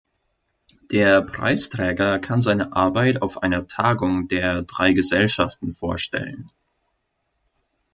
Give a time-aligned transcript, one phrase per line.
[0.91, 6.49] Der Preisträger kann seine Arbeit auf einer Tagung der drei Gesellschaften vorstellen.